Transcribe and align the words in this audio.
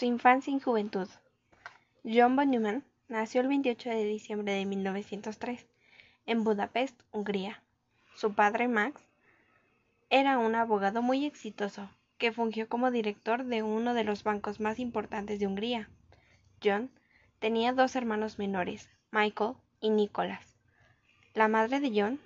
Su 0.00 0.06
infancia 0.06 0.50
y 0.50 0.58
juventud. 0.58 1.08
John 2.04 2.34
von 2.34 2.50
Neumann 2.50 2.84
nació 3.08 3.42
el 3.42 3.48
28 3.48 3.90
de 3.90 4.04
diciembre 4.06 4.54
de 4.54 4.64
1903 4.64 5.66
en 6.24 6.42
Budapest, 6.42 6.98
Hungría. 7.12 7.62
Su 8.14 8.32
padre, 8.32 8.66
Max, 8.66 9.02
era 10.08 10.38
un 10.38 10.54
abogado 10.54 11.02
muy 11.02 11.26
exitoso 11.26 11.90
que 12.16 12.32
fungió 12.32 12.66
como 12.66 12.90
director 12.90 13.44
de 13.44 13.62
uno 13.62 13.92
de 13.92 14.04
los 14.04 14.24
bancos 14.24 14.58
más 14.58 14.78
importantes 14.78 15.38
de 15.38 15.46
Hungría. 15.46 15.90
John 16.64 16.90
tenía 17.38 17.74
dos 17.74 17.94
hermanos 17.94 18.38
menores, 18.38 18.88
Michael 19.10 19.56
y 19.82 19.90
Nicholas. 19.90 20.56
La 21.34 21.46
madre 21.48 21.78
de 21.78 21.92
John 21.94 22.18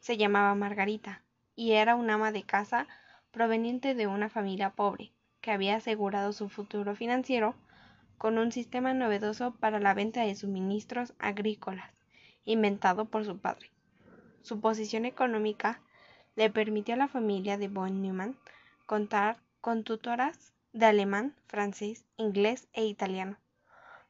se 0.00 0.16
llamaba 0.16 0.56
Margarita 0.56 1.22
y 1.54 1.74
era 1.74 1.94
una 1.94 2.14
ama 2.14 2.32
de 2.32 2.42
casa 2.42 2.88
proveniente 3.30 3.94
de 3.94 4.08
una 4.08 4.28
familia 4.28 4.70
pobre 4.70 5.12
que 5.46 5.52
había 5.52 5.76
asegurado 5.76 6.32
su 6.32 6.48
futuro 6.48 6.96
financiero 6.96 7.54
con 8.18 8.36
un 8.36 8.50
sistema 8.50 8.94
novedoso 8.94 9.54
para 9.54 9.78
la 9.78 9.94
venta 9.94 10.22
de 10.22 10.34
suministros 10.34 11.14
agrícolas, 11.20 11.94
inventado 12.44 13.04
por 13.04 13.24
su 13.24 13.38
padre. 13.38 13.70
Su 14.42 14.60
posición 14.60 15.04
económica 15.04 15.80
le 16.34 16.50
permitió 16.50 16.94
a 16.94 16.98
la 16.98 17.06
familia 17.06 17.58
de 17.58 17.68
von 17.68 18.02
Neumann 18.02 18.36
contar 18.86 19.36
con 19.60 19.84
tutoras 19.84 20.52
de 20.72 20.86
alemán, 20.86 21.36
francés, 21.46 22.04
inglés 22.16 22.66
e 22.72 22.84
italiano 22.84 23.38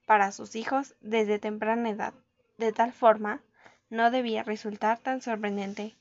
para 0.07 0.33
sus 0.33 0.57
hijos 0.57 0.97
desde 1.03 1.39
temprana 1.39 1.91
edad. 1.91 2.15
De 2.57 2.73
tal 2.73 2.95
forma, 2.95 3.43
no 3.91 4.11
debía 4.11 4.43
resultar 4.43 5.01
tan 5.01 5.21
sorprendente 5.21 5.95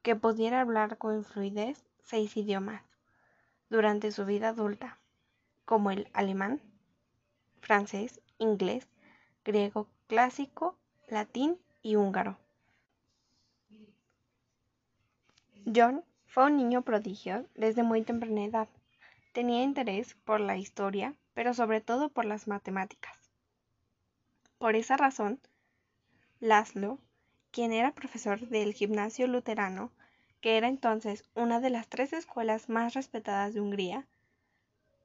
que 0.00 0.16
pudiera 0.16 0.62
hablar 0.62 0.96
con 0.96 1.22
fluidez 1.22 1.85
seis 2.06 2.36
idiomas 2.36 2.82
durante 3.68 4.12
su 4.12 4.24
vida 4.24 4.50
adulta, 4.50 4.98
como 5.64 5.90
el 5.90 6.08
alemán, 6.12 6.62
francés, 7.60 8.20
inglés, 8.38 8.88
griego 9.44 9.88
clásico, 10.06 10.78
latín 11.08 11.58
y 11.82 11.96
húngaro. 11.96 12.38
John 15.74 16.04
fue 16.26 16.46
un 16.46 16.56
niño 16.56 16.82
prodigio 16.82 17.46
desde 17.56 17.82
muy 17.82 18.02
temprana 18.02 18.44
edad. 18.44 18.68
Tenía 19.32 19.64
interés 19.64 20.14
por 20.24 20.40
la 20.40 20.56
historia, 20.56 21.16
pero 21.34 21.54
sobre 21.54 21.80
todo 21.80 22.08
por 22.08 22.24
las 22.24 22.46
matemáticas. 22.46 23.18
Por 24.58 24.76
esa 24.76 24.96
razón, 24.96 25.40
Laszlo, 26.38 27.00
quien 27.50 27.72
era 27.72 27.94
profesor 27.94 28.48
del 28.48 28.74
gimnasio 28.74 29.26
luterano, 29.26 29.90
que 30.46 30.56
era 30.56 30.68
entonces 30.68 31.24
una 31.34 31.58
de 31.58 31.70
las 31.70 31.88
tres 31.88 32.12
escuelas 32.12 32.68
más 32.68 32.94
respetadas 32.94 33.52
de 33.52 33.60
Hungría, 33.60 34.06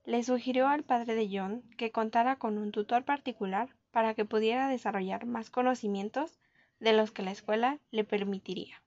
le 0.05 0.23
sugirió 0.23 0.67
al 0.67 0.83
padre 0.83 1.15
de 1.15 1.27
John 1.31 1.63
que 1.77 1.91
contara 1.91 2.35
con 2.35 2.59
un 2.59 2.71
tutor 2.71 3.05
particular 3.05 3.75
para 3.89 4.13
que 4.13 4.23
pudiera 4.23 4.67
desarrollar 4.67 5.25
más 5.25 5.49
conocimientos 5.49 6.37
de 6.79 6.93
los 6.93 7.11
que 7.11 7.23
la 7.23 7.31
escuela 7.31 7.79
le 7.89 8.03
permitiría. 8.03 8.83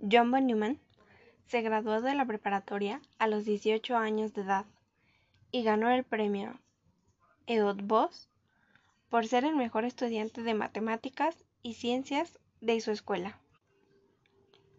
John 0.00 0.32
von 0.32 0.44
Neumann 0.48 0.80
se 1.46 1.62
graduó 1.62 2.00
de 2.00 2.16
la 2.16 2.26
preparatoria 2.26 3.00
a 3.20 3.28
los 3.28 3.44
18 3.44 3.96
años 3.96 4.34
de 4.34 4.42
edad 4.42 4.66
y 5.52 5.62
ganó 5.62 5.88
el 5.88 6.02
premio 6.02 6.58
Eötvös 7.46 8.26
por 9.08 9.24
ser 9.28 9.44
el 9.44 9.54
mejor 9.54 9.84
estudiante 9.84 10.42
de 10.42 10.54
matemáticas 10.54 11.44
y 11.62 11.74
ciencias 11.74 12.40
de 12.60 12.80
su 12.80 12.90
escuela. 12.90 13.38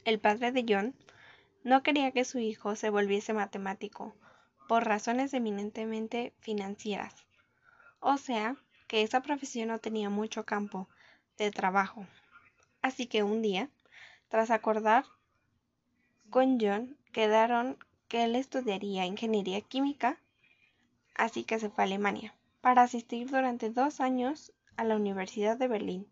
El 0.06 0.20
padre 0.20 0.52
de 0.52 0.64
John 0.70 0.94
no 1.64 1.82
quería 1.82 2.12
que 2.12 2.26
su 2.26 2.38
hijo 2.38 2.76
se 2.76 2.92
volviese 2.92 3.34
matemático 3.34 4.16
por 4.68 4.86
razones 4.86 5.34
eminentemente 5.34 6.32
financieras, 6.40 7.26
o 8.02 8.18
sea, 8.18 8.56
que 8.88 9.02
esa 9.02 9.22
profesión 9.22 9.70
no 9.70 9.80
tenía 9.80 10.12
mucho 10.12 10.46
campo 10.46 10.88
de 11.40 11.50
trabajo. 11.50 12.06
Así 12.84 13.08
que 13.08 13.24
un 13.24 13.42
día, 13.42 13.72
tras 14.30 14.52
acordar 14.52 15.06
con 16.30 16.60
John, 16.62 16.96
quedaron 17.12 17.76
que 18.08 18.26
él 18.26 18.36
estudiaría 18.36 19.08
ingeniería 19.08 19.62
química, 19.62 20.20
así 21.16 21.44
que 21.44 21.58
se 21.58 21.72
fue 21.72 21.84
a 21.84 21.88
Alemania 21.88 22.36
para 22.62 22.84
asistir 22.84 23.32
durante 23.32 23.72
dos 23.72 24.00
años 24.00 24.54
a 24.78 24.84
la 24.84 24.98
Universidad 24.98 25.58
de 25.58 25.68
Berlín, 25.68 26.08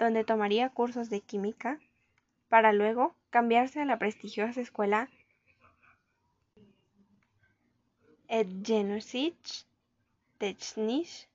donde 0.00 0.24
tomaría 0.24 0.70
cursos 0.70 1.08
de 1.08 1.20
química 1.20 1.78
para 2.52 2.74
luego 2.74 3.14
cambiarse 3.32 3.80
a 3.80 3.86
la 3.86 3.98
prestigiosa 3.98 4.60
escuela 4.60 5.08
Etgenosich 8.28 9.66
Technisch 10.36 11.28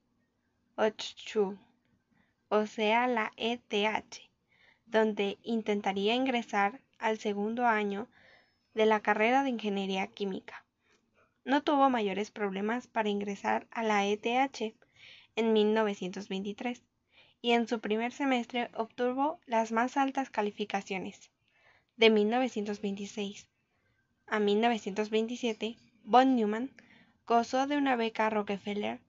Hochschule, 0.76 1.58
o 2.50 2.68
sea, 2.68 3.08
la 3.08 3.32
ETH, 3.36 4.30
donde 4.86 5.40
intentaría 5.42 6.14
ingresar 6.14 6.82
al 7.00 7.18
segundo 7.18 7.66
año 7.66 8.08
de 8.76 8.86
la 8.86 9.00
carrera 9.00 9.42
de 9.42 9.50
Ingeniería 9.50 10.06
Química. 10.06 10.66
No 11.46 11.64
tuvo 11.64 11.90
mayores 11.90 12.30
problemas 12.30 12.86
para 12.86 13.10
ingresar 13.10 13.66
a 13.72 13.82
la 13.82 14.06
ETH 14.06 14.76
en 15.36 15.52
1923 15.52 16.84
y 17.42 17.54
en 17.54 17.68
su 17.68 17.80
primer 17.80 18.12
semestre 18.12 18.70
obtuvo 18.76 19.40
las 19.48 19.72
más 19.72 19.98
altas 19.98 20.30
calificaciones. 20.30 21.32
De 21.98 22.12
1926 22.12 23.50
a 24.28 24.40
1927, 24.40 25.78
von 26.04 26.36
Neumann 26.36 26.72
gozó 27.26 27.66
de 27.66 27.76
una 27.76 27.96
beca 27.96 28.30
Rockefeller 28.30 29.02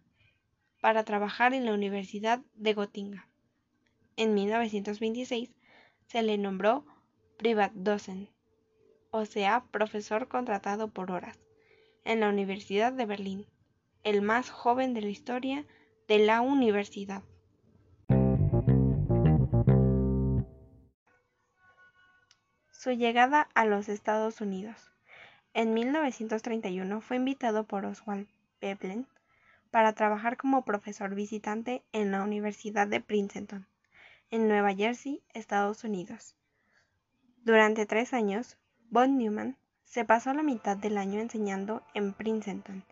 para 0.80 1.04
trabajar 1.04 1.52
en 1.52 1.66
la 1.66 1.74
Universidad 1.74 2.40
de 2.54 2.72
Gotinga. 2.72 3.28
En 4.16 4.32
1926 4.32 5.50
se 6.06 6.22
le 6.22 6.38
nombró 6.38 6.86
Privatdozent, 7.36 8.30
o 9.10 9.26
sea, 9.26 9.66
profesor 9.70 10.28
contratado 10.28 10.88
por 10.88 11.10
horas, 11.10 11.38
en 12.04 12.20
la 12.20 12.30
Universidad 12.30 12.94
de 12.94 13.04
Berlín, 13.04 13.46
el 14.02 14.22
más 14.22 14.48
joven 14.48 14.94
de 14.94 15.02
la 15.02 15.10
historia 15.10 15.66
de 16.06 16.20
la 16.20 16.40
universidad. 16.40 17.22
Su 22.78 22.92
llegada 22.92 23.48
a 23.54 23.64
los 23.64 23.88
Estados 23.88 24.40
Unidos. 24.40 24.92
En 25.52 25.74
1931 25.74 27.00
fue 27.00 27.16
invitado 27.16 27.64
por 27.64 27.84
Oswald 27.84 28.28
Veblen 28.60 29.08
para 29.72 29.94
trabajar 29.94 30.36
como 30.36 30.64
profesor 30.64 31.16
visitante 31.16 31.82
en 31.90 32.12
la 32.12 32.22
Universidad 32.22 32.86
de 32.86 33.00
Princeton, 33.00 33.66
en 34.30 34.46
Nueva 34.46 34.76
Jersey, 34.76 35.20
Estados 35.34 35.82
Unidos. 35.82 36.36
Durante 37.42 37.84
tres 37.84 38.12
años, 38.12 38.56
von 38.90 39.18
Neumann 39.18 39.56
se 39.84 40.04
pasó 40.04 40.32
la 40.32 40.44
mitad 40.44 40.76
del 40.76 40.98
año 40.98 41.18
enseñando 41.18 41.82
en 41.94 42.12
Princeton 42.12 42.84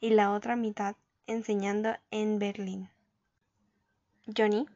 y 0.00 0.10
la 0.10 0.32
otra 0.32 0.54
mitad 0.54 0.96
enseñando 1.26 1.96
en 2.10 2.38
Berlín. 2.38 2.90
Johnny 4.36 4.66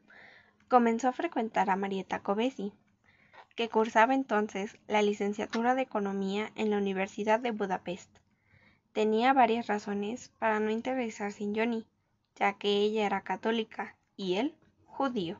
comenzó 0.69 1.08
a 1.08 1.12
frecuentar 1.12 1.69
a 1.69 1.76
Marietta 1.76 2.20
Covesi, 2.20 2.72
que 3.54 3.69
cursaba 3.69 4.15
entonces 4.15 4.78
la 4.88 5.03
licenciatura 5.03 5.75
de 5.75 5.82
Economía 5.82 6.50
en 6.56 6.70
la 6.70 6.78
Universidad 6.78 7.41
de 7.41 7.53
Budapest. 7.53 8.10
Tenía 8.92 9.32
varias 9.32 9.66
razones 9.66 10.31
para 10.38 10.60
no 10.60 10.70
interesarse 10.70 11.44
en 11.44 11.54
Johnny, 11.54 11.87
ya 12.37 12.54
que 12.54 12.69
ella 12.69 13.06
era 13.06 13.22
católica 13.22 13.97
y 14.16 14.34
él 14.34 14.54
judío. 14.87 15.38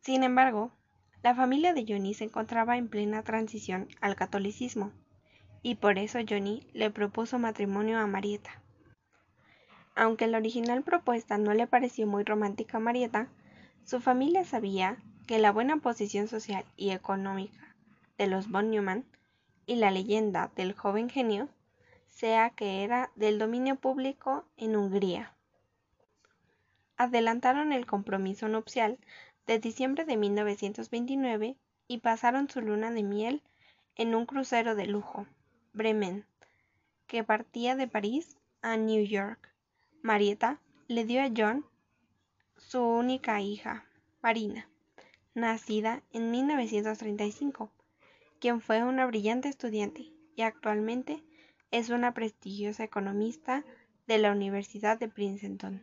Sin 0.00 0.22
embargo, 0.22 0.70
la 1.22 1.34
familia 1.34 1.72
de 1.72 1.86
Johnny 1.88 2.12
se 2.12 2.24
encontraba 2.24 2.76
en 2.76 2.88
plena 2.88 3.22
transición 3.22 3.88
al 4.00 4.16
catolicismo, 4.16 4.92
y 5.62 5.76
por 5.76 5.98
eso 5.98 6.18
Johnny 6.28 6.66
le 6.74 6.90
propuso 6.90 7.38
matrimonio 7.38 7.98
a 7.98 8.06
Marieta. 8.06 8.60
Aunque 9.96 10.26
la 10.26 10.38
original 10.38 10.82
propuesta 10.82 11.38
no 11.38 11.54
le 11.54 11.66
pareció 11.66 12.06
muy 12.06 12.24
romántica 12.24 12.76
a 12.76 12.80
Marieta, 12.80 13.28
su 13.84 14.00
familia 14.00 14.44
sabía 14.44 14.98
que 15.26 15.38
la 15.38 15.52
buena 15.52 15.78
posición 15.78 16.28
social 16.28 16.64
y 16.76 16.90
económica 16.90 17.74
de 18.18 18.26
los 18.26 18.50
von 18.50 18.70
Neumann 18.70 19.04
y 19.66 19.76
la 19.76 19.90
leyenda 19.90 20.50
del 20.54 20.74
joven 20.74 21.08
genio 21.08 21.48
sea 22.08 22.50
que 22.50 22.84
era 22.84 23.10
del 23.16 23.38
dominio 23.38 23.76
público 23.76 24.44
en 24.56 24.76
Hungría. 24.76 25.32
Adelantaron 26.96 27.72
el 27.72 27.86
compromiso 27.86 28.48
nupcial 28.48 28.98
de 29.46 29.58
diciembre 29.58 30.04
de 30.04 30.16
1929 30.16 31.56
y 31.88 31.98
pasaron 31.98 32.48
su 32.48 32.60
luna 32.60 32.90
de 32.90 33.02
miel 33.02 33.42
en 33.96 34.14
un 34.14 34.26
crucero 34.26 34.74
de 34.74 34.86
lujo, 34.86 35.26
Bremen, 35.72 36.26
que 37.06 37.24
partía 37.24 37.76
de 37.76 37.88
París 37.88 38.36
a 38.62 38.76
New 38.76 39.04
York. 39.04 39.52
Marieta 40.02 40.60
le 40.86 41.04
dio 41.04 41.22
a 41.22 41.30
John 41.34 41.64
su 42.56 42.80
única 42.80 43.40
hija, 43.40 43.86
Marina 44.22 44.68
nacida 45.34 46.02
en 46.12 46.30
1935, 46.30 47.70
quien 48.40 48.60
fue 48.60 48.84
una 48.84 49.06
brillante 49.06 49.48
estudiante 49.48 50.12
y 50.36 50.42
actualmente 50.42 51.24
es 51.70 51.90
una 51.90 52.14
prestigiosa 52.14 52.84
economista 52.84 53.64
de 54.06 54.18
la 54.18 54.30
Universidad 54.30 54.98
de 54.98 55.08
Princeton. 55.08 55.82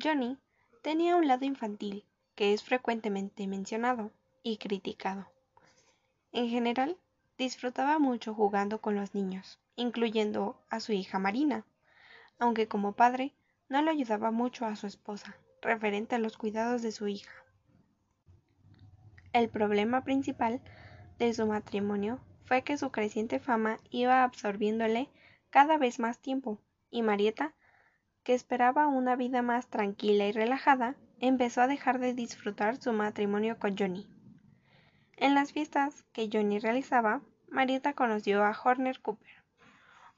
Johnny 0.00 0.36
tenía 0.82 1.16
un 1.16 1.26
lado 1.26 1.44
infantil 1.44 2.04
que 2.34 2.52
es 2.52 2.62
frecuentemente 2.62 3.46
mencionado 3.46 4.10
y 4.42 4.58
criticado. 4.58 5.26
En 6.32 6.48
general, 6.48 6.98
disfrutaba 7.38 7.98
mucho 7.98 8.34
jugando 8.34 8.80
con 8.80 8.94
los 8.96 9.14
niños, 9.14 9.58
incluyendo 9.76 10.60
a 10.68 10.80
su 10.80 10.92
hija 10.92 11.18
Marina, 11.18 11.64
aunque 12.38 12.68
como 12.68 12.92
padre 12.92 13.32
no 13.68 13.80
le 13.82 13.90
ayudaba 13.90 14.30
mucho 14.30 14.66
a 14.66 14.76
su 14.76 14.86
esposa, 14.86 15.36
referente 15.62 16.16
a 16.16 16.18
los 16.18 16.36
cuidados 16.36 16.82
de 16.82 16.92
su 16.92 17.08
hija. 17.08 17.43
El 19.34 19.48
problema 19.48 20.04
principal 20.04 20.60
de 21.18 21.34
su 21.34 21.44
matrimonio 21.44 22.20
fue 22.44 22.62
que 22.62 22.78
su 22.78 22.92
creciente 22.92 23.40
fama 23.40 23.78
iba 23.90 24.22
absorbiéndole 24.22 25.10
cada 25.50 25.76
vez 25.76 25.98
más 25.98 26.20
tiempo, 26.20 26.60
y 26.88 27.02
Marieta, 27.02 27.52
que 28.22 28.32
esperaba 28.32 28.86
una 28.86 29.16
vida 29.16 29.42
más 29.42 29.66
tranquila 29.66 30.28
y 30.28 30.30
relajada, 30.30 30.94
empezó 31.18 31.62
a 31.62 31.66
dejar 31.66 31.98
de 31.98 32.14
disfrutar 32.14 32.80
su 32.80 32.92
matrimonio 32.92 33.58
con 33.58 33.76
Johnny. 33.76 34.08
En 35.16 35.34
las 35.34 35.52
fiestas 35.52 36.04
que 36.12 36.30
Johnny 36.32 36.60
realizaba, 36.60 37.20
Marieta 37.48 37.92
conoció 37.92 38.44
a 38.44 38.56
Horner 38.56 39.00
Cooper, 39.00 39.42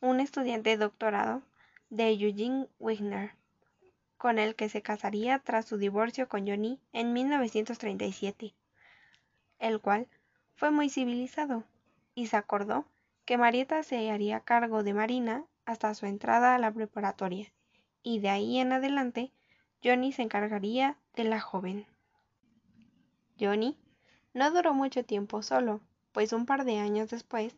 un 0.03 0.21
estudiante 0.21 0.69
de 0.69 0.77
doctorado 0.77 1.43
de 1.89 2.11
Eugene 2.11 2.69
Wigner, 2.79 3.31
con 4.19 4.39
el 4.39 4.55
que 4.57 4.69
se 4.69 4.83
casaría 4.83 5.39
tras 5.39 5.65
su 5.65 5.79
divorcio 5.79 6.29
con 6.29 6.47
Johnny 6.47 6.83
en 6.93 7.15
1937, 7.15 8.55
el 9.59 9.81
cual 9.81 10.09
fue 10.55 10.71
muy 10.71 10.89
civilizado, 10.91 11.65
y 12.15 12.27
se 12.27 12.37
acordó 12.37 12.87
que 13.25 13.39
Marieta 13.39 13.83
se 13.83 14.11
haría 14.11 14.41
cargo 14.41 14.83
de 14.83 14.95
Marina 14.95 15.45
hasta 15.65 15.95
su 15.95 16.07
entrada 16.07 16.55
a 16.55 16.59
la 16.59 16.73
preparatoria, 16.73 17.53
y 18.03 18.21
de 18.21 18.29
ahí 18.29 18.59
en 18.59 18.73
adelante 18.73 19.33
Johnny 19.83 20.13
se 20.13 20.23
encargaría 20.23 20.97
de 21.15 21.25
la 21.25 21.41
joven. 21.41 21.87
Johnny 23.39 23.77
no 24.33 24.51
duró 24.51 24.75
mucho 24.75 25.05
tiempo 25.05 25.43
solo, 25.43 25.81
pues 26.13 26.33
un 26.33 26.47
par 26.47 26.65
de 26.65 26.79
años 26.79 27.11
después 27.11 27.55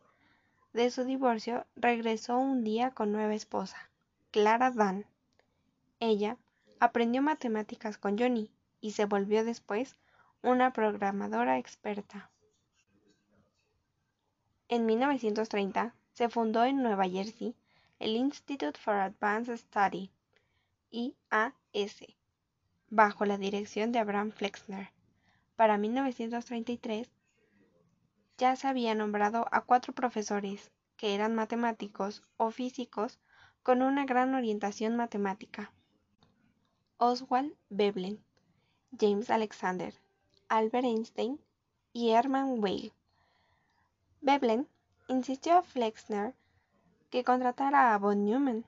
de 0.72 0.90
su 0.90 1.04
divorcio 1.04 1.66
regresó 1.76 2.38
un 2.38 2.64
día 2.64 2.90
con 2.90 3.12
nueva 3.12 3.34
esposa, 3.34 3.90
Clara 4.30 4.70
Dan. 4.70 5.06
Ella 6.00 6.36
aprendió 6.80 7.22
matemáticas 7.22 7.98
con 7.98 8.18
Johnny 8.18 8.50
y 8.80 8.92
se 8.92 9.04
volvió 9.04 9.44
después 9.44 9.96
una 10.42 10.72
programadora 10.72 11.58
experta. 11.58 12.30
En 14.68 14.86
1930 14.86 15.94
se 16.12 16.28
fundó 16.28 16.64
en 16.64 16.82
Nueva 16.82 17.08
Jersey 17.08 17.56
el 17.98 18.14
Institute 18.14 18.78
for 18.78 18.94
Advanced 18.94 19.56
Study, 19.56 20.12
IAS, 20.90 22.04
bajo 22.88 23.24
la 23.24 23.36
dirección 23.36 23.90
de 23.90 23.98
Abraham 23.98 24.30
Flexner. 24.30 24.92
Para 25.56 25.76
1933 25.76 27.10
ya 28.36 28.54
se 28.54 28.68
había 28.68 28.94
nombrado 28.94 29.46
a 29.50 29.62
cuatro 29.62 29.92
profesores 29.92 30.70
que 30.96 31.14
eran 31.14 31.34
matemáticos 31.34 32.22
o 32.36 32.50
físicos 32.52 33.18
con 33.64 33.82
una 33.82 34.04
gran 34.04 34.34
orientación 34.34 34.96
matemática. 34.96 35.72
Oswald 36.96 37.54
Veblen, 37.68 38.22
James 38.98 39.30
Alexander, 39.30 39.94
Albert 40.50 40.86
Einstein 40.86 41.38
y 41.92 42.10
Hermann 42.10 42.62
Weyl. 42.62 42.92
Veblen 44.22 44.66
insistió 45.06 45.58
a 45.58 45.62
Flexner 45.62 46.34
que 47.10 47.22
contratara 47.22 47.94
a 47.94 47.98
von 47.98 48.24
Neumann, 48.24 48.64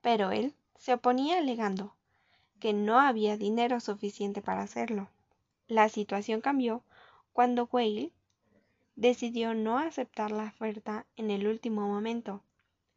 pero 0.00 0.30
él 0.30 0.54
se 0.78 0.94
oponía 0.94 1.36
alegando 1.36 1.94
que 2.60 2.72
no 2.72 2.98
había 2.98 3.36
dinero 3.36 3.78
suficiente 3.80 4.40
para 4.40 4.62
hacerlo. 4.62 5.08
La 5.66 5.90
situación 5.90 6.40
cambió 6.40 6.82
cuando 7.34 7.68
Weyl 7.70 8.10
decidió 8.96 9.52
no 9.52 9.78
aceptar 9.78 10.30
la 10.30 10.44
oferta 10.44 11.04
en 11.16 11.30
el 11.30 11.46
último 11.46 11.86
momento, 11.86 12.42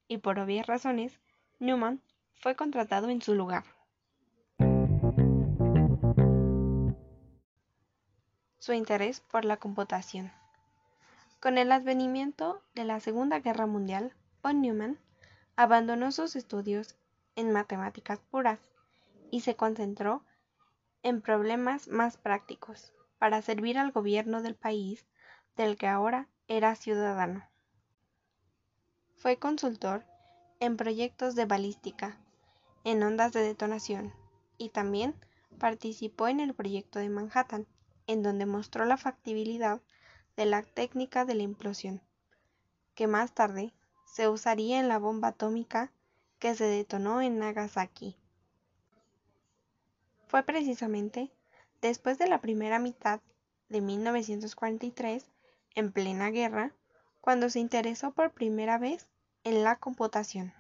y 0.08 0.20
por 0.20 0.40
obvias 0.40 0.68
razones, 0.68 1.20
Newman 1.60 2.02
fue 2.34 2.56
contratado 2.56 3.10
en 3.10 3.22
su 3.22 3.36
lugar. 3.36 3.66
Su 8.62 8.74
interés 8.74 9.22
por 9.22 9.44
la 9.44 9.58
computación. 9.58 10.32
Con 11.40 11.58
el 11.58 11.72
advenimiento 11.72 12.62
de 12.76 12.86
la 12.86 13.00
Segunda 13.00 13.40
Guerra 13.40 13.66
Mundial, 13.66 14.14
von 14.44 14.62
Neumann 14.62 15.00
abandonó 15.56 16.12
sus 16.12 16.36
estudios 16.36 16.96
en 17.36 17.52
matemáticas 17.52 18.20
puras 18.20 18.60
y 19.32 19.42
se 19.42 19.56
concentró 19.56 20.24
en 21.02 21.24
problemas 21.24 21.88
más 21.88 22.18
prácticos 22.18 22.94
para 23.18 23.42
servir 23.42 23.80
al 23.80 23.92
gobierno 23.92 24.44
del 24.44 24.54
país 24.54 25.08
del 25.58 25.76
que 25.76 25.88
ahora 25.88 26.28
era 26.48 26.76
ciudadano. 26.76 27.44
Fue 29.16 29.38
consultor 29.38 30.06
en 30.60 30.78
proyectos 30.78 31.34
de 31.34 31.46
balística, 31.46 32.20
en 32.84 33.02
ondas 33.02 33.34
de 33.34 33.42
detonación, 33.42 34.14
y 34.60 34.70
también 34.70 35.16
participó 35.58 36.28
en 36.28 36.40
el 36.40 36.54
proyecto 36.54 37.00
de 37.00 37.10
Manhattan, 37.10 37.66
en 38.08 38.24
donde 38.24 38.46
mostró 38.46 38.86
la 38.86 38.98
factibilidad 38.98 39.82
de 40.36 40.46
la 40.46 40.64
técnica 40.64 41.26
de 41.26 41.36
la 41.36 41.44
implosión, 41.44 42.02
que 42.96 43.08
más 43.08 43.34
tarde 43.34 43.74
se 44.06 44.28
usaría 44.28 44.80
en 44.80 44.88
la 44.88 45.00
bomba 45.00 45.30
atómica 45.30 45.92
que 46.40 46.56
se 46.56 46.66
detonó 46.66 47.22
en 47.22 47.40
Nagasaki. 47.40 48.18
Fue 50.28 50.44
precisamente 50.44 51.32
después 51.82 52.18
de 52.18 52.28
la 52.28 52.42
primera 52.42 52.80
mitad 52.80 53.22
de 53.70 53.82
1943, 53.82 55.32
en 55.76 55.92
plena 55.92 56.30
guerra, 56.30 56.74
cuando 57.22 57.50
se 57.50 57.60
interesó 57.60 58.12
por 58.12 58.32
primera 58.32 58.78
vez 58.78 59.08
en 59.44 59.64
la 59.64 59.78
computación. 59.78 60.54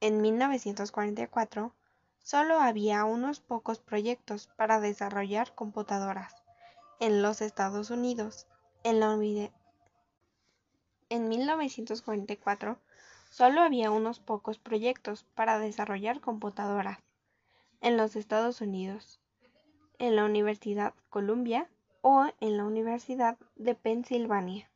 En 0.00 0.20
1944, 0.20 1.74
solo 2.22 2.60
había 2.60 3.04
unos 3.04 3.40
pocos 3.40 3.80
proyectos 3.80 4.48
para 4.56 4.80
desarrollar 4.80 5.54
computadoras 5.54 6.42
en 7.00 7.20
los 7.20 7.42
Estados 7.42 7.90
Unidos. 7.90 8.46
En, 8.84 9.00
la 9.00 9.12
en 11.08 11.28
1944 11.28 12.78
solo 13.30 13.60
había 13.60 13.90
unos 13.90 14.20
pocos 14.20 14.58
proyectos 14.58 15.24
para 15.34 15.58
desarrollar 15.58 16.20
computadoras 16.20 16.98
en 17.80 17.96
los 17.96 18.14
Estados 18.14 18.60
Unidos, 18.60 19.20
en 19.98 20.16
la 20.16 20.24
Universidad 20.24 20.94
Columbia 21.10 21.68
o 22.02 22.26
en 22.40 22.56
la 22.56 22.64
Universidad 22.64 23.36
de 23.56 23.74
Pensilvania. 23.74 24.70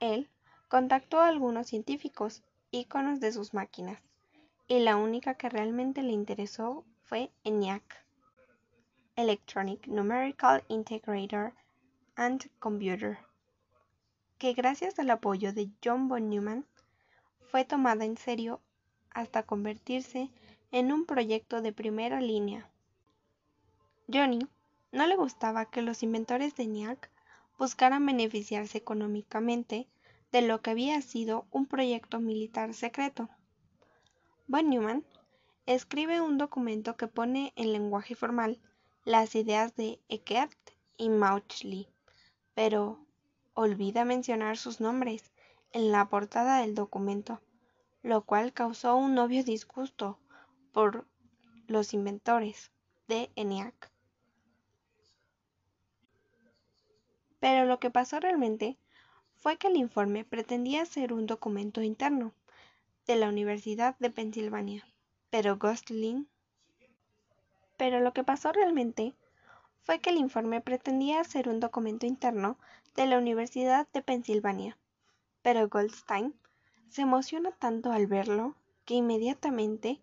Él 0.00 0.28
contactó 0.68 1.20
a 1.20 1.28
algunos 1.28 1.68
científicos 1.68 2.42
íconos 2.70 3.20
de 3.20 3.30
sus 3.30 3.54
máquinas, 3.54 4.02
y 4.72 4.78
la 4.78 4.96
única 4.96 5.34
que 5.34 5.50
realmente 5.50 6.02
le 6.02 6.12
interesó 6.12 6.86
fue 7.02 7.30
ENIAC, 7.44 7.82
Electronic 9.16 9.86
Numerical 9.86 10.64
Integrator 10.68 11.52
and 12.16 12.48
Computer 12.58 13.18
que 14.38 14.54
gracias 14.54 14.98
al 14.98 15.10
apoyo 15.10 15.52
de 15.52 15.68
John 15.84 16.08
von 16.08 16.30
Neumann 16.30 16.64
fue 17.50 17.66
tomada 17.66 18.06
en 18.06 18.16
serio 18.16 18.62
hasta 19.10 19.42
convertirse 19.42 20.30
en 20.70 20.90
un 20.90 21.04
proyecto 21.04 21.60
de 21.60 21.74
primera 21.74 22.22
línea. 22.22 22.66
Johnny 24.10 24.40
no 24.90 25.06
le 25.06 25.16
gustaba 25.16 25.66
que 25.66 25.82
los 25.82 26.02
inventores 26.02 26.56
de 26.56 26.62
ENIAC 26.62 27.10
buscaran 27.58 28.06
beneficiarse 28.06 28.78
económicamente 28.78 29.86
de 30.32 30.40
lo 30.40 30.62
que 30.62 30.70
había 30.70 31.02
sido 31.02 31.44
un 31.50 31.66
proyecto 31.66 32.20
militar 32.20 32.72
secreto. 32.72 33.28
Von 34.52 34.68
Neumann 34.68 35.02
escribe 35.64 36.20
un 36.20 36.36
documento 36.36 36.98
que 36.98 37.08
pone 37.08 37.54
en 37.56 37.72
lenguaje 37.72 38.14
formal 38.14 38.60
las 39.06 39.34
ideas 39.34 39.74
de 39.76 39.98
Eckert 40.10 40.58
y 40.98 41.08
Mauchly, 41.08 41.88
pero 42.52 42.98
olvida 43.54 44.04
mencionar 44.04 44.58
sus 44.58 44.78
nombres 44.78 45.32
en 45.72 45.90
la 45.90 46.06
portada 46.10 46.60
del 46.60 46.74
documento, 46.74 47.40
lo 48.02 48.26
cual 48.26 48.52
causó 48.52 48.94
un 48.94 49.16
obvio 49.18 49.42
disgusto 49.42 50.18
por 50.70 51.06
los 51.66 51.94
inventores 51.94 52.72
de 53.08 53.30
ENIAC. 53.36 53.90
Pero 57.40 57.64
lo 57.64 57.80
que 57.80 57.90
pasó 57.90 58.20
realmente 58.20 58.76
fue 59.34 59.56
que 59.56 59.68
el 59.68 59.78
informe 59.78 60.26
pretendía 60.26 60.84
ser 60.84 61.14
un 61.14 61.24
documento 61.24 61.80
interno 61.80 62.34
de 63.06 63.16
la 63.16 63.28
Universidad 63.28 63.96
de 63.98 64.10
Pensilvania, 64.10 64.86
pero 65.30 65.56
Gosling 65.58 66.28
pero 67.82 67.98
lo 67.98 68.12
que 68.12 68.22
pasó 68.22 68.52
realmente 68.52 69.12
fue 69.82 70.00
que 70.00 70.10
el 70.10 70.16
informe 70.16 70.60
pretendía 70.60 71.24
ser 71.24 71.48
un 71.48 71.58
documento 71.58 72.06
interno 72.06 72.56
de 72.94 73.06
la 73.06 73.18
Universidad 73.18 73.88
de 73.92 74.02
Pensilvania, 74.02 74.78
Pero 75.42 75.68
Goldstein 75.68 76.32
se 76.88 77.02
emociona 77.02 77.50
tanto 77.50 77.90
al 77.90 78.06
verlo 78.06 78.54
que 78.84 78.94
inmediatamente 78.94 80.00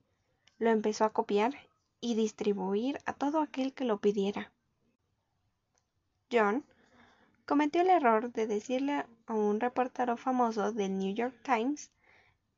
lo 0.58 0.72
empezó 0.72 1.06
a 1.06 1.14
copiar 1.14 1.54
y 2.02 2.16
distribuir 2.16 3.00
a 3.06 3.14
todo 3.14 3.40
aquel 3.40 3.74
que 3.74 3.86
lo 3.86 4.00
pidiera. 4.00 4.52
John 6.30 6.66
cometió 7.46 7.82
el 7.82 7.90
error 7.90 8.34
de 8.34 8.46
decirle 8.46 9.06
a 9.26 9.34
un 9.34 9.62
reportero 9.62 10.18
famoso 10.18 10.74
del 10.74 10.98
New 10.98 11.14
York 11.16 11.36
Times 11.44 11.92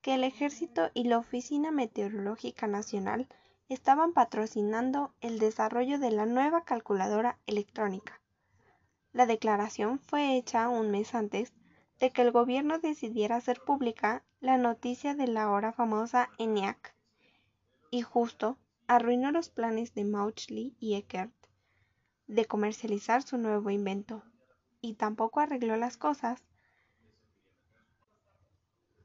que 0.01 0.15
el 0.15 0.23
ejército 0.23 0.89
y 0.93 1.05
la 1.05 1.17
Oficina 1.17 1.71
Meteorológica 1.71 2.67
Nacional 2.67 3.27
estaban 3.69 4.13
patrocinando 4.13 5.13
el 5.21 5.39
desarrollo 5.39 5.99
de 5.99 6.11
la 6.11 6.25
nueva 6.25 6.63
calculadora 6.65 7.39
electrónica. 7.45 8.19
La 9.13 9.25
declaración 9.25 9.99
fue 9.99 10.35
hecha 10.35 10.69
un 10.69 10.91
mes 10.91 11.13
antes 11.15 11.53
de 11.99 12.11
que 12.11 12.21
el 12.23 12.31
gobierno 12.31 12.79
decidiera 12.79 13.35
hacer 13.35 13.61
pública 13.61 14.23
la 14.39 14.57
noticia 14.57 15.13
de 15.13 15.27
la 15.27 15.43
ahora 15.43 15.71
famosa 15.71 16.29
ENIAC, 16.39 16.95
y 17.91 18.01
justo 18.01 18.57
arruinó 18.87 19.31
los 19.31 19.49
planes 19.49 19.93
de 19.93 20.05
Mauchly 20.05 20.75
y 20.79 20.95
Eckert 20.95 21.33
de 22.27 22.45
comercializar 22.45 23.21
su 23.21 23.37
nuevo 23.37 23.69
invento, 23.69 24.23
y 24.79 24.95
tampoco 24.95 25.41
arregló 25.41 25.75
las 25.77 25.97
cosas 25.97 26.43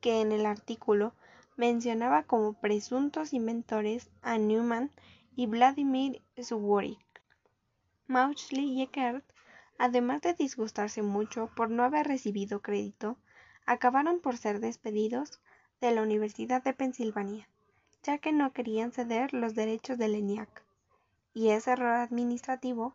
que 0.06 0.20
en 0.20 0.30
el 0.30 0.46
artículo 0.46 1.14
mencionaba 1.56 2.22
como 2.22 2.52
presuntos 2.52 3.32
inventores 3.32 4.08
a 4.22 4.38
Newman 4.38 4.92
y 5.34 5.46
Vladimir 5.46 6.22
Suvorik. 6.40 7.00
Mauchly 8.06 8.66
y 8.66 8.82
Eckert 8.82 9.24
además 9.78 10.22
de 10.22 10.34
disgustarse 10.34 11.02
mucho 11.02 11.50
por 11.56 11.70
no 11.70 11.82
haber 11.82 12.06
recibido 12.06 12.62
crédito, 12.62 13.18
acabaron 13.66 14.20
por 14.20 14.36
ser 14.36 14.60
despedidos 14.60 15.40
de 15.80 15.90
la 15.90 16.02
Universidad 16.02 16.62
de 16.62 16.72
Pensilvania, 16.72 17.48
ya 18.04 18.18
que 18.18 18.30
no 18.30 18.52
querían 18.52 18.92
ceder 18.92 19.34
los 19.34 19.56
derechos 19.56 19.98
del 19.98 20.14
ENIAC, 20.14 20.62
y 21.34 21.48
ese 21.48 21.72
error 21.72 21.94
administrativo 21.94 22.94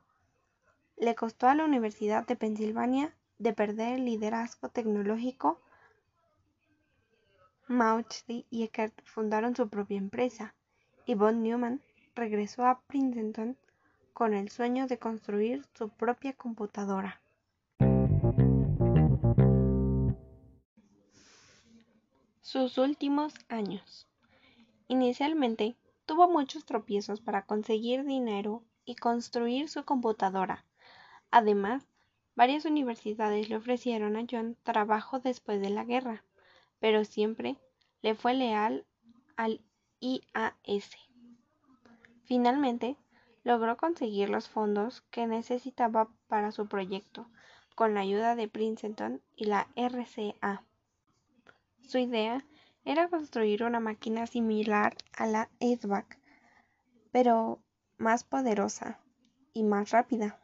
le 0.96 1.14
costó 1.16 1.50
a 1.50 1.56
la 1.56 1.66
Universidad 1.66 2.26
de 2.26 2.38
Pensilvania 2.38 3.14
de 3.38 3.52
perder 3.52 3.96
el 3.96 4.06
liderazgo 4.06 4.70
tecnológico. 4.70 5.60
Mauchly 7.72 8.46
y 8.50 8.64
Eckert 8.64 8.94
fundaron 9.06 9.56
su 9.56 9.70
propia 9.70 9.98
empresa, 9.98 10.54
y 11.06 11.16
von 11.16 11.42
Neumann 11.42 11.82
regresó 12.16 12.66
a 12.66 12.82
Princeton 12.82 13.58
con 14.14 14.34
el 14.34 14.50
sueño 14.50 14.88
de 14.88 15.00
construir 15.00 15.66
su 15.74 15.90
propia 15.90 16.34
computadora. 16.34 17.22
Sus 22.42 22.78
últimos 22.78 23.34
años. 23.48 24.08
Inicialmente, 24.90 25.78
tuvo 26.06 26.30
muchos 26.30 26.66
tropiezos 26.66 27.22
para 27.22 27.46
conseguir 27.46 28.04
dinero 28.04 28.64
y 28.84 28.96
construir 28.96 29.70
su 29.70 29.86
computadora. 29.86 30.66
Además, 31.32 31.88
varias 32.36 32.66
universidades 32.66 33.50
le 33.50 33.56
ofrecieron 33.56 34.18
a 34.18 34.26
John 34.30 34.58
trabajo 34.64 35.20
después 35.20 35.62
de 35.62 35.70
la 35.70 35.86
guerra, 35.86 36.26
pero 36.82 37.06
siempre 37.06 37.56
le 38.02 38.16
fue 38.16 38.34
leal 38.34 38.86
al 39.38 39.62
IAS. 40.02 40.90
Finalmente, 42.26 42.98
logró 43.44 43.78
conseguir 43.78 44.30
los 44.30 44.50
fondos 44.50 45.02
que 45.12 45.28
necesitaba 45.28 46.10
para 46.28 46.52
su 46.52 46.68
proyecto 46.68 47.30
con 47.76 47.94
la 47.94 48.02
ayuda 48.02 48.36
de 48.36 48.48
Princeton 48.48 49.22
y 49.36 49.46
la 49.46 49.68
RCA. 49.76 50.66
Su 51.82 52.00
idea 52.00 52.46
era 52.84 53.10
construir 53.10 53.64
una 53.64 53.80
máquina 53.80 54.26
similar 54.26 54.96
a 55.14 55.28
la 55.28 55.50
SBAC, 55.60 56.20
pero 57.12 57.62
más 57.98 58.24
poderosa 58.24 59.00
y 59.54 59.64
más 59.64 59.92
rápida. 59.92 60.40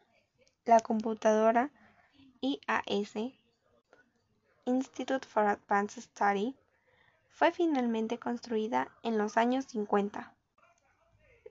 La 0.65 0.79
computadora 0.81 1.71
IAS, 2.41 3.15
Institute 4.67 5.25
for 5.25 5.45
Advanced 5.47 6.03
Study, 6.03 6.55
fue 7.29 7.51
finalmente 7.51 8.19
construida 8.19 8.89
en 9.01 9.17
los 9.17 9.37
años 9.37 9.65
50 9.65 10.37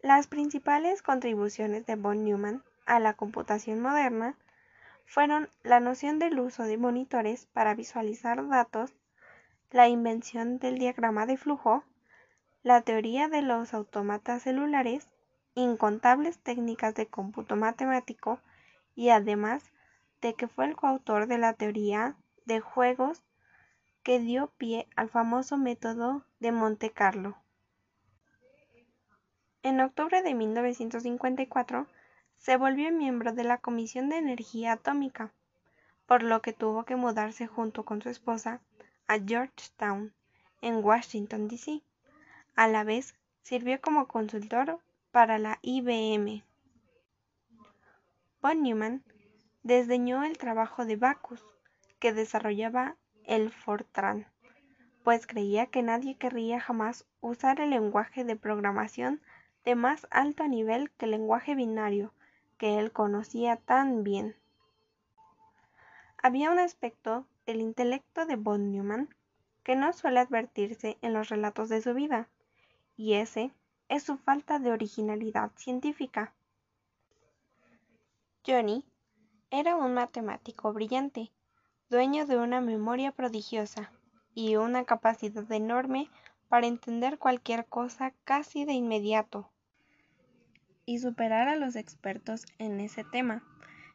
las 0.06 0.28
principales 0.28 1.02
contribuciones 1.02 1.84
de 1.84 1.96
von 1.96 2.22
Neumann 2.22 2.62
a 2.84 3.00
la 3.00 3.14
computación 3.14 3.80
moderna 3.80 4.36
fueron 5.04 5.48
la 5.64 5.80
noción 5.80 6.20
del 6.20 6.38
uso 6.38 6.62
de 6.62 6.78
monitores 6.78 7.46
para 7.46 7.74
visualizar 7.74 8.46
datos, 8.48 8.92
la 9.72 9.88
invención 9.88 10.58
del 10.58 10.78
diagrama 10.78 11.26
de 11.26 11.36
flujo, 11.36 11.82
la 12.62 12.82
teoría 12.82 13.26
de 13.26 13.42
los 13.42 13.74
autómatas 13.74 14.42
celulares, 14.42 15.08
incontables 15.56 16.38
técnicas 16.38 16.94
de 16.94 17.06
cómputo 17.06 17.56
matemático 17.56 18.38
y 18.94 19.08
además 19.08 19.64
de 20.20 20.34
que 20.34 20.46
fue 20.46 20.66
el 20.66 20.76
coautor 20.76 21.26
de 21.26 21.38
la 21.38 21.54
teoría 21.54 22.14
de 22.46 22.60
juegos 22.60 23.22
que 24.02 24.20
dio 24.20 24.46
pie 24.56 24.88
al 24.96 25.10
famoso 25.10 25.56
método 25.56 26.24
de 26.38 26.52
Monte 26.52 26.90
Carlo. 26.90 27.36
En 29.62 29.80
octubre 29.80 30.22
de 30.22 30.32
1954 30.32 31.88
se 32.38 32.56
volvió 32.56 32.92
miembro 32.92 33.32
de 33.32 33.42
la 33.42 33.58
Comisión 33.58 34.08
de 34.08 34.18
Energía 34.18 34.72
Atómica, 34.72 35.32
por 36.06 36.22
lo 36.22 36.40
que 36.40 36.52
tuvo 36.52 36.84
que 36.84 36.94
mudarse 36.94 37.48
junto 37.48 37.84
con 37.84 38.00
su 38.00 38.08
esposa 38.08 38.60
a 39.08 39.18
Georgetown, 39.18 40.14
en 40.62 40.84
Washington, 40.84 41.48
D.C. 41.48 41.82
A 42.54 42.68
la 42.68 42.84
vez, 42.84 43.14
sirvió 43.42 43.80
como 43.80 44.06
consultor 44.06 44.78
para 45.10 45.38
la 45.38 45.58
IBM. 45.62 46.44
Von 48.40 48.62
Neumann 48.62 49.02
desdeñó 49.64 50.22
el 50.22 50.38
trabajo 50.38 50.84
de 50.84 50.94
Backus, 50.94 51.44
que 51.98 52.12
desarrollaba 52.12 52.96
el 53.24 53.50
Fortran, 53.50 54.26
pues 55.02 55.26
creía 55.26 55.66
que 55.66 55.82
nadie 55.82 56.16
querría 56.16 56.60
jamás 56.60 57.06
usar 57.20 57.60
el 57.60 57.70
lenguaje 57.70 58.24
de 58.24 58.36
programación 58.36 59.20
de 59.64 59.74
más 59.74 60.06
alto 60.10 60.46
nivel 60.48 60.90
que 60.92 61.06
el 61.06 61.12
lenguaje 61.12 61.54
binario 61.54 62.12
que 62.58 62.78
él 62.78 62.92
conocía 62.92 63.56
tan 63.56 64.02
bien. 64.02 64.36
Había 66.22 66.50
un 66.50 66.58
aspecto 66.58 67.26
del 67.46 67.60
intelecto 67.60 68.26
de 68.26 68.36
von 68.36 68.72
Neumann 68.72 69.14
que 69.62 69.76
no 69.76 69.92
suele 69.92 70.20
advertirse 70.20 70.98
en 71.02 71.12
los 71.12 71.28
relatos 71.28 71.68
de 71.68 71.82
su 71.82 71.92
vida, 71.92 72.28
y 72.96 73.14
ese 73.14 73.52
es 73.88 74.02
su 74.02 74.16
falta 74.16 74.58
de 74.58 74.72
originalidad 74.72 75.50
científica. 75.56 76.34
Johnny 78.46 78.84
era 79.50 79.76
un 79.76 79.94
matemático 79.94 80.72
brillante, 80.72 81.32
dueño 81.88 82.26
de 82.26 82.36
una 82.36 82.60
memoria 82.60 83.12
prodigiosa 83.12 83.92
y 84.34 84.56
una 84.56 84.84
capacidad 84.84 85.50
enorme 85.52 86.10
para 86.48 86.66
entender 86.66 87.18
cualquier 87.18 87.66
cosa 87.66 88.12
casi 88.24 88.64
de 88.64 88.72
inmediato 88.72 89.50
y 90.84 90.98
superar 90.98 91.48
a 91.48 91.56
los 91.56 91.76
expertos 91.76 92.44
en 92.58 92.80
ese 92.80 93.04
tema 93.04 93.42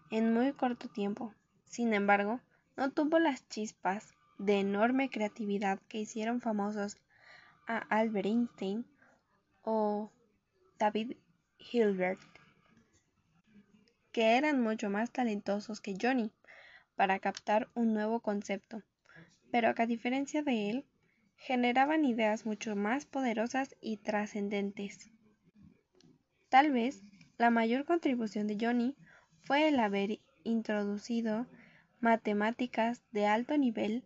en 0.09 0.33
muy 0.33 0.53
corto 0.53 0.89
tiempo. 0.89 1.33
Sin 1.65 1.93
embargo, 1.93 2.41
no 2.77 2.91
tuvo 2.91 3.19
las 3.19 3.47
chispas 3.47 4.13
de 4.37 4.59
enorme 4.59 5.09
creatividad 5.09 5.79
que 5.87 5.99
hicieron 5.99 6.41
famosos 6.41 6.97
a 7.67 7.77
Albert 7.77 8.25
Einstein 8.25 8.85
o 9.63 10.11
David 10.79 11.17
Hilbert, 11.57 12.21
que 14.11 14.37
eran 14.37 14.61
mucho 14.61 14.89
más 14.89 15.11
talentosos 15.11 15.79
que 15.79 15.95
Johnny 16.01 16.31
para 16.95 17.19
captar 17.19 17.69
un 17.73 17.93
nuevo 17.93 18.19
concepto, 18.19 18.83
pero 19.51 19.73
a 19.75 19.85
diferencia 19.85 20.43
de 20.43 20.69
él, 20.69 20.85
generaban 21.35 22.05
ideas 22.05 22.45
mucho 22.45 22.75
más 22.75 23.05
poderosas 23.05 23.75
y 23.81 23.97
trascendentes. 23.97 25.09
Tal 26.49 26.71
vez 26.71 27.03
la 27.37 27.49
mayor 27.49 27.85
contribución 27.85 28.45
de 28.45 28.57
Johnny 28.59 28.95
fue 29.39 29.67
el 29.67 29.79
haber 29.79 30.19
introducido 30.43 31.47
matemáticas 31.99 33.01
de 33.11 33.25
alto 33.25 33.57
nivel 33.57 34.03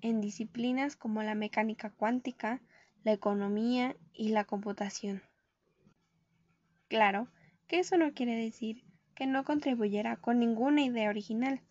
en 0.00 0.20
disciplinas 0.20 0.96
como 0.96 1.22
la 1.22 1.34
mecánica 1.34 1.90
cuántica, 1.90 2.60
la 3.04 3.12
economía 3.12 3.96
y 4.12 4.28
la 4.28 4.44
computación. 4.44 5.22
Claro 6.88 7.28
que 7.66 7.78
eso 7.78 7.96
no 7.96 8.12
quiere 8.12 8.36
decir 8.36 8.84
que 9.14 9.26
no 9.26 9.44
contribuyera 9.44 10.16
con 10.16 10.38
ninguna 10.38 10.82
idea 10.82 11.08
original, 11.08 11.62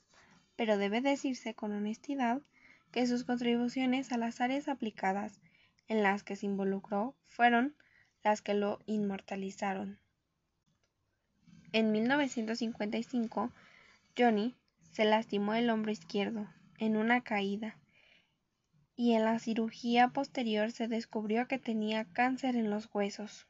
pero 0.61 0.77
debe 0.77 1.01
decirse 1.01 1.55
con 1.55 1.71
honestidad 1.71 2.39
que 2.91 3.07
sus 3.07 3.23
contribuciones 3.23 4.11
a 4.11 4.17
las 4.19 4.41
áreas 4.41 4.67
aplicadas 4.67 5.41
en 5.87 6.03
las 6.03 6.21
que 6.21 6.35
se 6.35 6.45
involucró 6.45 7.15
fueron 7.25 7.75
las 8.23 8.43
que 8.43 8.53
lo 8.53 8.77
inmortalizaron. 8.85 9.97
En 11.71 11.91
1955, 11.91 13.51
Johnny 14.15 14.55
se 14.91 15.03
lastimó 15.03 15.55
el 15.55 15.67
hombro 15.71 15.91
izquierdo 15.91 16.47
en 16.77 16.95
una 16.95 17.21
caída 17.21 17.79
y 18.95 19.13
en 19.13 19.25
la 19.25 19.39
cirugía 19.39 20.09
posterior 20.09 20.71
se 20.71 20.87
descubrió 20.87 21.47
que 21.47 21.57
tenía 21.57 22.05
cáncer 22.05 22.55
en 22.55 22.69
los 22.69 22.87
huesos. 22.93 23.47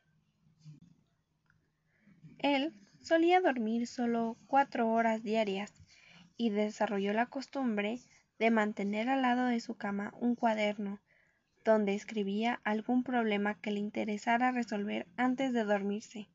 Él 2.38 2.74
solía 3.02 3.42
dormir 3.42 3.86
solo 3.86 4.38
cuatro 4.48 4.90
horas 4.90 5.24
diarias 5.24 5.81
y 6.42 6.50
desarrolló 6.50 7.14
la 7.14 7.28
costumbre 7.28 8.00
de 8.40 8.50
mantener 8.50 9.10
al 9.10 9.22
lado 9.22 9.46
de 9.46 9.60
su 9.60 9.76
cama 9.76 10.12
un 10.20 10.34
cuaderno 10.34 11.00
donde 11.64 11.94
escribía 11.94 12.62
algún 12.64 13.04
problema 13.04 13.62
que 13.62 13.70
le 13.70 13.80
interesara 13.80 14.52
resolver 14.52 15.06
antes 15.18 15.54
de 15.54 15.64
dormirse. 15.66 16.30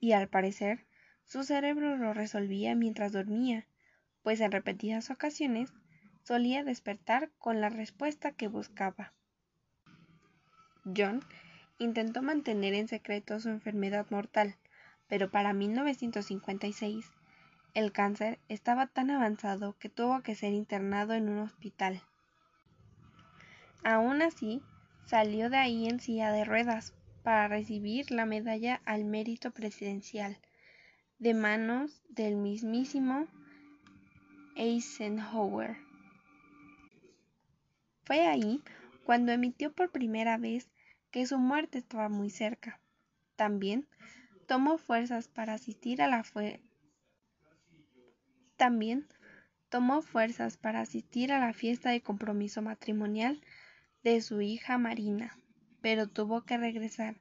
Y 0.00 0.10
al 0.10 0.26
parecer, 0.26 0.86
su 1.22 1.44
cerebro 1.44 1.96
lo 1.96 2.14
resolvía 2.14 2.74
mientras 2.74 3.12
dormía, 3.12 3.68
pues 4.24 4.40
en 4.40 4.50
repetidas 4.50 5.08
ocasiones 5.08 5.72
solía 6.24 6.64
despertar 6.64 7.30
con 7.38 7.60
la 7.60 7.68
respuesta 7.68 8.32
que 8.32 8.48
buscaba. 8.48 9.12
John 10.84 11.20
intentó 11.78 12.22
mantener 12.22 12.74
en 12.74 12.88
secreto 12.88 13.38
su 13.38 13.50
enfermedad 13.50 14.08
mortal, 14.10 14.56
pero 15.06 15.30
para 15.30 15.52
1956 15.52 17.12
el 17.78 17.92
cáncer 17.92 18.40
estaba 18.48 18.88
tan 18.88 19.08
avanzado 19.08 19.78
que 19.78 19.88
tuvo 19.88 20.20
que 20.22 20.34
ser 20.34 20.52
internado 20.52 21.14
en 21.14 21.28
un 21.28 21.38
hospital. 21.38 22.02
Aún 23.84 24.20
así, 24.20 24.60
salió 25.06 25.48
de 25.48 25.58
ahí 25.58 25.86
en 25.86 26.00
silla 26.00 26.32
de 26.32 26.44
ruedas 26.44 26.92
para 27.22 27.46
recibir 27.46 28.10
la 28.10 28.26
medalla 28.26 28.80
al 28.84 29.04
mérito 29.04 29.52
presidencial 29.52 30.38
de 31.20 31.34
manos 31.34 32.02
del 32.08 32.34
mismísimo 32.34 33.28
Eisenhower. 34.56 35.76
Fue 38.02 38.26
ahí 38.26 38.60
cuando 39.04 39.30
emitió 39.30 39.72
por 39.72 39.92
primera 39.92 40.36
vez 40.36 40.68
que 41.12 41.26
su 41.26 41.38
muerte 41.38 41.78
estaba 41.78 42.08
muy 42.08 42.30
cerca. 42.30 42.80
También 43.36 43.86
tomó 44.48 44.78
fuerzas 44.78 45.28
para 45.28 45.54
asistir 45.54 46.02
a 46.02 46.08
la 46.08 46.24
También 48.58 49.06
tomó 49.68 50.02
fuerzas 50.02 50.56
para 50.56 50.80
asistir 50.80 51.30
a 51.30 51.38
la 51.38 51.52
fiesta 51.52 51.90
de 51.90 52.00
compromiso 52.00 52.60
matrimonial 52.60 53.40
de 54.02 54.20
su 54.20 54.40
hija 54.40 54.78
Marina, 54.78 55.38
pero 55.80 56.08
tuvo 56.08 56.42
que 56.42 56.58
regresar 56.58 57.14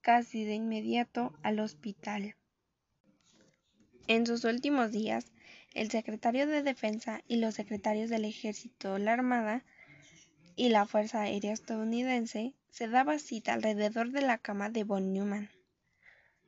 casi 0.00 0.44
de 0.44 0.54
inmediato 0.54 1.32
al 1.44 1.60
hospital. 1.60 2.34
En 4.08 4.26
sus 4.26 4.42
últimos 4.42 4.90
días, 4.90 5.30
el 5.74 5.92
secretario 5.92 6.48
de 6.48 6.64
Defensa 6.64 7.22
y 7.28 7.36
los 7.36 7.54
secretarios 7.54 8.10
del 8.10 8.24
Ejército, 8.24 8.98
la 8.98 9.12
Armada 9.12 9.64
y 10.56 10.70
la 10.70 10.86
Fuerza 10.86 11.22
Aérea 11.22 11.52
estadounidense 11.52 12.52
se 12.68 12.88
daba 12.88 13.20
cita 13.20 13.52
alrededor 13.52 14.10
de 14.10 14.22
la 14.22 14.38
cama 14.38 14.70
de 14.70 14.82
von 14.82 15.12
Neumann. 15.12 15.50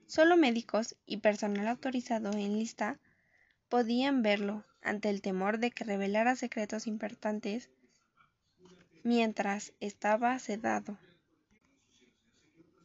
Solo 0.06 0.36
médicos 0.36 0.96
y 1.06 1.18
personal 1.18 1.68
autorizado 1.68 2.32
en 2.32 2.58
lista 2.58 2.98
podían 3.70 4.22
verlo 4.22 4.64
ante 4.82 5.08
el 5.08 5.22
temor 5.22 5.58
de 5.58 5.70
que 5.70 5.84
revelara 5.84 6.36
secretos 6.36 6.86
importantes 6.86 7.70
mientras 9.04 9.72
estaba 9.80 10.38
sedado. 10.38 10.98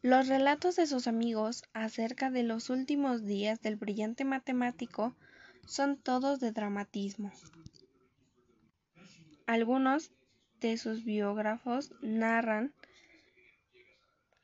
Los 0.00 0.28
relatos 0.28 0.76
de 0.76 0.86
sus 0.86 1.08
amigos 1.08 1.64
acerca 1.72 2.30
de 2.30 2.44
los 2.44 2.70
últimos 2.70 3.24
días 3.24 3.60
del 3.60 3.76
brillante 3.76 4.24
matemático 4.24 5.14
son 5.66 5.96
todos 5.96 6.38
de 6.38 6.52
dramatismo. 6.52 7.32
Algunos 9.46 10.12
de 10.60 10.78
sus 10.78 11.04
biógrafos 11.04 11.92
narran 12.00 12.72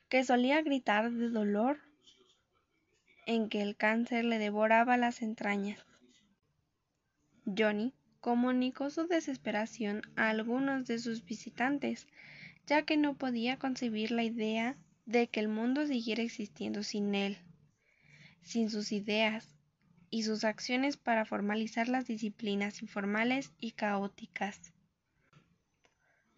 que 0.09 0.25
solía 0.25 0.61
gritar 0.61 1.11
de 1.11 1.29
dolor 1.29 1.79
en 3.25 3.47
que 3.47 3.61
el 3.61 3.77
cáncer 3.77 4.25
le 4.25 4.37
devoraba 4.37 4.97
las 4.97 5.21
entrañas. 5.21 5.79
Johnny 7.45 7.93
comunicó 8.21 8.89
su 8.89 9.07
desesperación 9.07 10.01
a 10.15 10.29
algunos 10.29 10.85
de 10.87 10.99
sus 10.99 11.25
visitantes, 11.25 12.07
ya 12.67 12.83
que 12.83 12.95
no 12.95 13.15
podía 13.15 13.57
concebir 13.57 14.11
la 14.11 14.23
idea 14.23 14.77
de 15.05 15.27
que 15.27 15.41
el 15.41 15.49
mundo 15.49 15.85
siguiera 15.85 16.23
existiendo 16.23 16.83
sin 16.83 17.13
él, 17.15 17.37
sin 18.41 18.69
sus 18.69 18.91
ideas 18.91 19.55
y 20.09 20.23
sus 20.23 20.43
acciones 20.43 20.95
para 20.95 21.25
formalizar 21.25 21.89
las 21.89 22.07
disciplinas 22.07 22.81
informales 22.81 23.51
y 23.59 23.71
caóticas. 23.71 24.73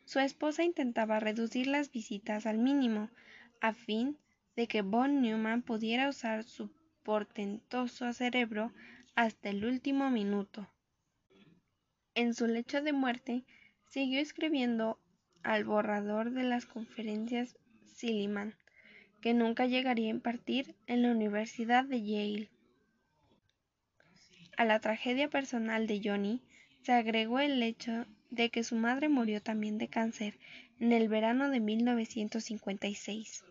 Su 0.06 0.20
esposa 0.20 0.64
intentaba 0.64 1.20
reducir 1.20 1.68
las 1.68 1.92
visitas 1.92 2.46
al 2.46 2.58
mínimo, 2.58 3.10
a 3.62 3.74
fin 3.74 4.18
de 4.56 4.68
que 4.68 4.82
von 4.82 5.22
Neumann 5.22 5.62
pudiera 5.62 6.10
usar 6.10 6.44
su 6.44 6.72
portentoso 7.04 8.14
cerebro 8.14 8.72
hasta 9.16 9.50
el 9.50 9.66
último 9.66 10.10
minuto. 10.10 10.68
En 12.16 12.34
su 12.34 12.48
lecho 12.48 12.82
de 12.82 12.94
muerte, 12.94 13.44
siguió 13.90 14.22
escribiendo 14.22 14.98
al 15.44 15.66
borrador 15.66 16.32
de 16.32 16.44
las 16.44 16.66
conferencias 16.66 17.58
Silliman, 17.84 18.56
que 19.22 19.34
nunca 19.34 19.66
llegaría 19.66 20.08
a 20.08 20.12
impartir 20.12 20.76
en 20.88 21.02
la 21.02 21.12
Universidad 21.12 21.84
de 21.84 22.02
Yale. 22.02 22.50
A 24.56 24.64
la 24.64 24.80
tragedia 24.80 25.30
personal 25.30 25.88
de 25.88 26.00
Johnny 26.02 26.42
se 26.84 26.94
agregó 26.94 27.40
el 27.40 27.62
hecho 27.62 28.06
de 28.30 28.50
que 28.50 28.64
su 28.64 28.78
madre 28.78 29.10
murió 29.10 29.42
también 29.42 29.78
de 29.78 29.90
cáncer 29.90 30.40
en 30.80 30.94
el 30.94 31.10
verano 31.10 31.50
de 31.50 31.60
1956. 31.60 33.44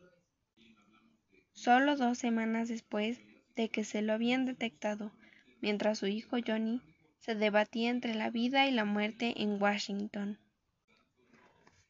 Solo 1.53 1.96
dos 1.96 2.16
semanas 2.16 2.68
después 2.68 3.20
de 3.57 3.68
que 3.68 3.85
se 3.85 4.00
lo 4.00 4.14
habían 4.14 4.46
detectado, 4.46 5.12
mientras 5.61 5.98
su 5.98 6.07
hijo 6.07 6.38
Johnny 6.44 6.81
se 7.24 7.34
debatía 7.34 7.88
entre 7.88 8.14
la 8.14 8.28
vida 8.28 8.66
y 8.66 8.70
la 8.70 8.84
muerte 8.84 9.32
en 9.42 9.60
Washington. 9.62 10.38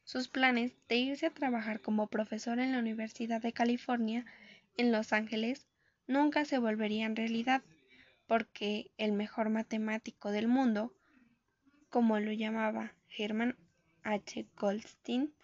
Sus 0.05 0.29
planes 0.29 0.77
de 0.89 0.95
irse 0.95 1.27
a 1.27 1.35
trabajar 1.35 1.81
como 1.81 2.07
profesor 2.07 2.61
en 2.61 2.71
la 2.71 2.79
Universidad 2.79 3.43
de 3.43 3.53
California 3.53 4.25
en 4.77 4.93
Los 4.93 5.13
Ángeles 5.13 5.67
nunca 6.07 6.45
se 6.45 6.59
volverían 6.59 7.17
realidad, 7.17 7.63
porque 8.29 8.93
el 8.97 9.11
mejor 9.11 9.51
matemático 9.51 10.31
del 10.31 10.47
mundo, 10.47 10.95
como 11.91 12.21
lo 12.21 12.31
llamaba 12.31 12.93
Hermann 13.19 13.57
H. 14.05 14.47
Goldstein, 14.57 15.35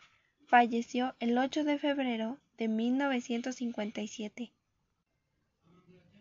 falleció 0.47 1.17
el 1.19 1.37
8 1.37 1.65
de 1.65 1.79
febrero 1.79 2.39
de 2.59 2.69
1957 2.69 4.53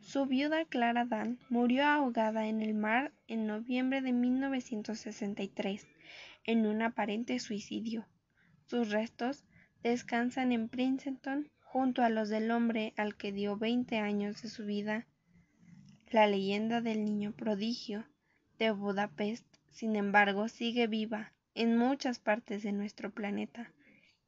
su 0.10 0.26
viuda 0.26 0.65
Clara 0.65 1.06
Dan 1.06 1.38
murió 1.50 1.86
ahogada 1.86 2.48
en 2.48 2.63
el 2.63 2.74
mar 2.74 3.13
en 3.28 3.45
noviembre 3.45 4.02
de 4.02 4.12
1963 4.12 5.86
en 6.45 6.65
un 6.65 6.82
aparente 6.82 7.38
suicidio. 7.38 8.08
Sus 8.65 8.89
restos 8.89 9.43
descansan 9.84 10.52
en 10.52 10.67
Princeton 10.67 11.52
junto 11.62 12.02
a 12.02 12.10
los 12.10 12.30
del 12.30 12.50
hombre 12.50 12.95
al 12.98 13.17
que 13.17 13.32
dio 13.32 13.56
20 13.56 14.00
años 14.00 14.41
de 14.41 14.50
su 14.50 14.65
vida. 14.65 15.06
La 16.10 16.26
leyenda 16.26 16.82
del 16.82 17.06
niño 17.06 17.34
prodigio 17.34 18.08
de 18.58 18.72
Budapest, 18.72 19.45
sin 19.69 19.95
embargo, 19.95 20.48
sigue 20.48 20.88
viva 20.88 21.34
en 21.54 21.78
muchas 21.78 22.17
partes 22.17 22.63
de 22.63 22.72
nuestro 22.72 23.12
planeta 23.12 23.72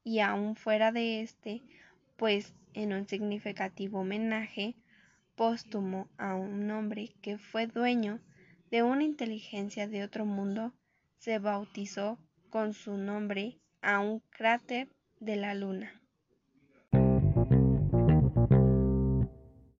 y 0.03 0.19
aún 0.19 0.55
fuera 0.55 0.91
de 0.91 1.21
este, 1.21 1.63
pues 2.17 2.53
en 2.75 2.93
un 2.93 3.07
significativo 3.07 4.01
homenaje 4.01 4.75
póstumo 5.41 6.07
a 6.19 6.35
un 6.35 6.69
hombre 6.69 7.15
que 7.23 7.39
fue 7.39 7.65
dueño 7.65 8.19
de 8.69 8.83
una 8.83 9.03
inteligencia 9.03 9.87
de 9.87 10.03
otro 10.03 10.23
mundo, 10.23 10.71
se 11.17 11.39
bautizó 11.39 12.19
con 12.51 12.75
su 12.75 12.95
nombre 12.95 13.59
a 13.81 14.01
un 14.01 14.19
cráter 14.29 14.89
de 15.19 15.37
la 15.37 15.55
Luna. 15.55 15.99